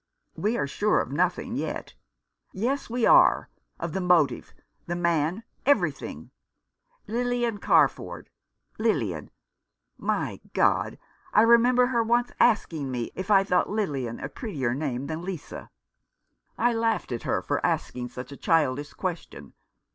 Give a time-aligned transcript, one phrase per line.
[0.45, 1.93] "We are sure of nothing yet."
[2.53, 4.51] "Yes, we are— of the motive—
[4.87, 5.43] the man—
[5.73, 6.31] every thing.
[7.05, 8.31] Lilian Carford—
[8.89, 9.29] Lilian
[9.99, 10.97] My God!
[11.35, 15.69] I remember her once asking me if I thought Lilian a prettier name than Lisa.
[16.57, 19.53] I laughed at her for asking such a childish question.